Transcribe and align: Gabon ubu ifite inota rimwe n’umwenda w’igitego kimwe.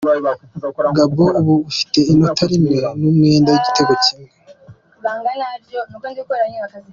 Gabon 0.97 1.33
ubu 1.41 1.55
ifite 1.71 1.99
inota 2.11 2.43
rimwe 2.51 2.77
n’umwenda 2.99 3.47
w’igitego 3.53 3.93
kimwe. 4.03 4.29